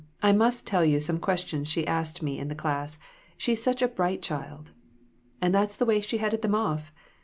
I 0.23 0.31
must 0.31 0.65
tell 0.65 0.83
you 0.83 0.99
some 0.99 1.19
questions 1.19 1.67
she 1.67 1.85
asked 1.85 2.23
me 2.23 2.39
in 2.39 2.47
the 2.47 2.55
class. 2.55 2.97
She's 3.37 3.61
such 3.61 3.83
a 3.83 3.87
bright 3.87 4.23
child.' 4.23 4.71
And 5.39 5.53
that's 5.53 5.75
the 5.75 5.85
way 5.85 6.01
she 6.01 6.17
headed 6.17 6.41
them 6.41 6.55
off. 6.55 6.91